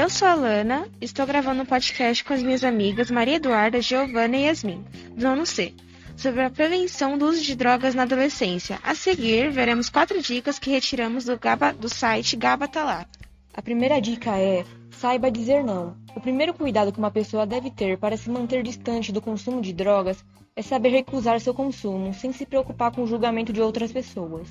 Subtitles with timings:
[0.00, 4.34] Eu sou a Lana, estou gravando um podcast com as minhas amigas Maria Eduarda, Giovana
[4.34, 4.82] e Yasmin,
[5.14, 5.74] do nono C,
[6.16, 8.78] sobre a prevenção do uso de drogas na adolescência.
[8.82, 13.04] A seguir, veremos quatro dicas que retiramos do, Gaba, do site Gabatalá.
[13.52, 15.94] A primeira dica é: saiba dizer não.
[16.16, 19.74] O primeiro cuidado que uma pessoa deve ter para se manter distante do consumo de
[19.74, 20.24] drogas
[20.56, 24.48] é saber recusar seu consumo, sem se preocupar com o julgamento de outras pessoas.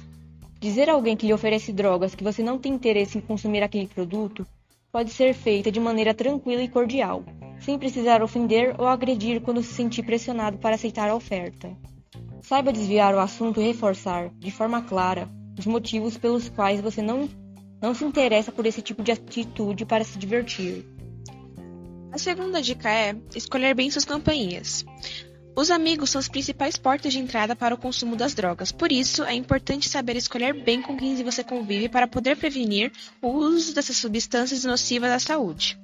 [0.59, 3.88] Dizer a alguém que lhe oferece drogas que você não tem interesse em consumir aquele
[3.88, 4.45] produto
[4.91, 7.23] pode ser feita de maneira tranquila e cordial,
[7.59, 11.75] sem precisar ofender ou agredir quando se sentir pressionado para aceitar a oferta.
[12.41, 17.30] Saiba desviar o assunto e reforçar, de forma clara, os motivos pelos quais você não,
[17.81, 20.85] não se interessa por esse tipo de atitude para se divertir.
[22.11, 24.83] A segunda dica é escolher bem suas companhias.
[25.59, 29.25] Os amigos são as principais portas de entrada para o consumo das drogas, por isso
[29.25, 33.97] é importante saber escolher bem com quem você convive para poder prevenir o uso dessas
[33.97, 35.77] substâncias nocivas à saúde.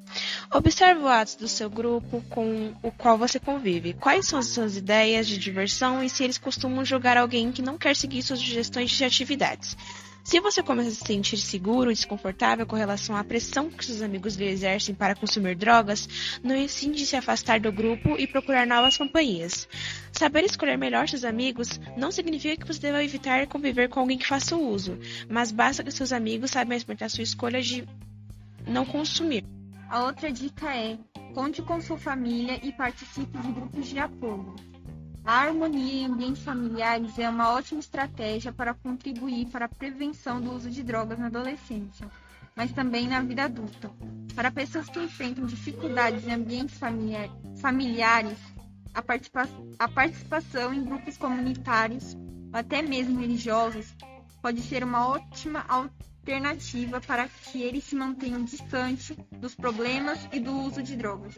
[0.49, 4.77] Observe o ato do seu grupo com o qual você convive, quais são as suas
[4.77, 8.91] ideias de diversão e se eles costumam julgar alguém que não quer seguir suas sugestões
[8.91, 9.75] de atividades.
[10.25, 14.01] Se você começa a se sentir seguro e desconfortável com relação à pressão que seus
[14.01, 16.09] amigos lhe exercem para consumir drogas,
[16.43, 19.67] não incide se afastar do grupo e procurar novas companhias.
[20.11, 24.25] Saber escolher melhor seus amigos não significa que você deva evitar conviver com alguém que
[24.25, 24.97] faça uso,
[25.29, 27.87] mas basta que seus amigos saibam respeitar sua escolha de
[28.65, 29.45] não consumir.
[29.87, 30.97] A outra dica é:
[31.35, 34.55] conte com sua família e participe de grupos de apoio.
[35.25, 40.53] A harmonia em ambientes familiares é uma ótima estratégia para contribuir para a prevenção do
[40.53, 42.07] uso de drogas na adolescência,
[42.55, 43.89] mas também na vida adulta.
[44.35, 46.77] Para pessoas que enfrentam dificuldades em ambientes
[47.59, 48.37] familiares,
[48.93, 52.15] a, participa a participação em grupos comunitários,
[52.53, 53.95] ou até mesmo religiosos,
[54.45, 60.55] pode ser uma ótima alternativa para que eles se mantenham distantes dos problemas e do
[60.59, 61.33] uso de drogas.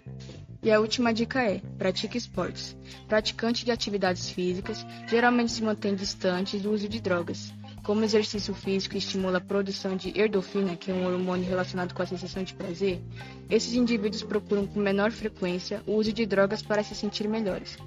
[0.61, 2.75] E a última dica é: pratique esportes.
[3.07, 7.53] Praticante de atividades físicas geralmente se mantém distante do uso de drogas.
[7.81, 12.03] Como o exercício físico estimula a produção de endorfina, que é um hormônio relacionado com
[12.03, 13.01] a sensação de prazer,
[13.49, 17.77] esses indivíduos procuram com menor frequência o uso de drogas para se sentir melhores.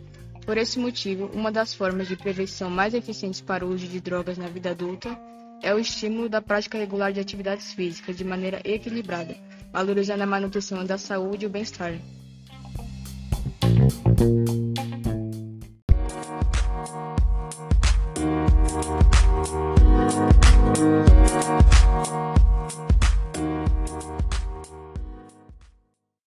[0.44, 4.36] Por esse motivo, uma das formas de prevenção mais eficientes para o uso de drogas
[4.36, 5.16] na vida adulta
[5.62, 9.36] é o estímulo da prática regular de atividades físicas de maneira equilibrada,
[9.72, 11.94] valorizando a manutenção da saúde e o bem-estar.